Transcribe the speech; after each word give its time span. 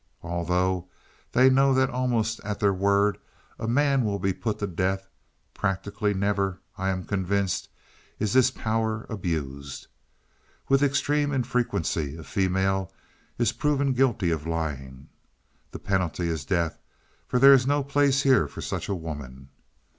Although 0.23 0.89
they 1.31 1.47
know 1.47 1.75
that 1.75 1.91
almost 1.91 2.39
at 2.39 2.59
their 2.59 2.73
word 2.73 3.19
a 3.59 3.67
man 3.67 4.03
will 4.03 4.17
be 4.17 4.33
put 4.33 4.57
to 4.57 4.65
death, 4.65 5.07
practically 5.53 6.11
never, 6.11 6.59
I 6.75 6.89
am 6.89 7.05
convinced, 7.05 7.69
is 8.17 8.33
this 8.33 8.49
power 8.49 9.05
abused. 9.09 9.85
With 10.67 10.81
extreme 10.81 11.31
infrequency, 11.31 12.17
a 12.17 12.23
female 12.23 12.91
is 13.37 13.51
proven 13.51 13.93
guilty 13.93 14.31
of 14.31 14.47
lying. 14.47 15.07
The 15.69 15.77
penalty 15.77 16.29
is 16.29 16.45
death, 16.45 16.79
for 17.27 17.37
there 17.37 17.53
is 17.53 17.67
no 17.67 17.83
place 17.83 18.23
here 18.23 18.47
for 18.47 18.61
such 18.61 18.89
a 18.89 18.95
woman! 18.95 19.49